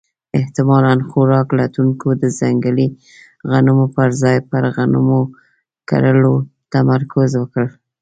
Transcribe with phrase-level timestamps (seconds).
[0.39, 2.87] احتمالاً خوراک لټونکو د ځنګلي
[3.49, 5.21] غنمو پر ځای پر غنمو
[5.89, 6.35] کرلو
[6.73, 7.65] تمرکز وکړ.